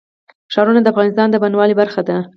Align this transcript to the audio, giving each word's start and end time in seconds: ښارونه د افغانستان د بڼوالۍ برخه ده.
ښارونه 0.53 0.79
د 0.81 0.87
افغانستان 0.93 1.27
د 1.29 1.35
بڼوالۍ 1.43 1.75
برخه 1.81 2.01
ده. 2.07 2.17